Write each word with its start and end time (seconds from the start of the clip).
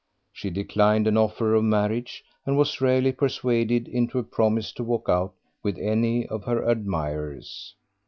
She 0.33 0.49
declined 0.49 1.05
an 1.05 1.15
offer 1.15 1.53
of 1.53 1.63
marriage, 1.63 2.23
and 2.43 2.57
was 2.57 2.81
rarely 2.81 3.11
persuaded 3.11 3.87
into 3.87 4.17
a 4.17 4.23
promise 4.23 4.71
to 4.73 4.83
walk 4.83 5.07
out 5.07 5.35
with 5.61 5.77
any 5.77 6.25
of 6.25 6.45
her 6.45 6.63
admirers. 6.67 7.75